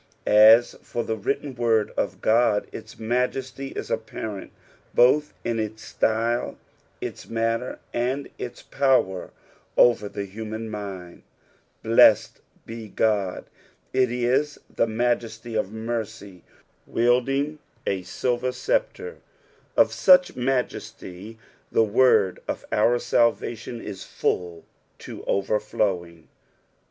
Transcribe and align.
As 0.25 0.73
for 0.81 1.03
the 1.03 1.15
written 1.15 1.53
word 1.53 1.91
of 1.95 2.25
Ood, 2.25 2.67
its 2.71 2.97
majesty 2.97 3.67
is 3.67 3.91
apparent 3.91 4.51
both 4.95 5.31
in 5.43 5.59
its 5.59 5.83
style, 5.83 6.57
its 6.99 7.29
matter, 7.29 7.77
and 7.93 8.27
its 8.39 8.63
power 8.63 9.29
over 9.77 10.09
the 10.09 10.25
human 10.25 10.71
mind; 10.71 11.21
blessed 11.83 12.41
be 12.65 12.91
Ood, 12.99 13.43
it 13.93 14.11
is 14.11 14.57
the 14.75 14.87
majesty 14.87 15.53
of 15.53 15.71
mercy 15.71 16.41
wielding 16.87 17.59
a 17.85 18.01
silver 18.01 18.51
sceptre; 18.51 19.17
of 19.77 19.93
such 19.93 20.35
majesty 20.35 21.37
tbe 21.71 21.87
word 21.93 22.39
of 22.47 22.65
our 22.71 22.97
salvation 22.97 23.79
ifl/uU 23.79 24.63
to 24.97 25.19
oversowing. 25.27 26.23